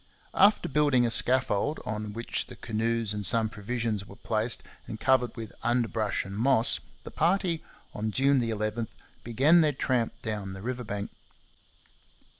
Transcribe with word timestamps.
After 0.33 0.67
building 0.67 1.05
a 1.05 1.11
scaffold, 1.11 1.79
on 1.85 2.11
which 2.11 2.47
the 2.47 2.55
canoes 2.55 3.13
and 3.13 3.23
some 3.23 3.49
provisions 3.49 4.03
were 4.03 4.15
placed 4.15 4.63
and 4.87 4.99
covered 4.99 5.35
with 5.35 5.53
underbrush 5.61 6.25
and 6.25 6.35
moss, 6.35 6.79
the 7.03 7.11
party, 7.11 7.63
on 7.93 8.09
June 8.09 8.41
11, 8.41 8.87
began 9.23 9.61
their 9.61 9.73
tramp 9.73 10.19
down 10.23 10.53
the 10.53 10.63
river 10.63 10.83
bank. 10.83 11.11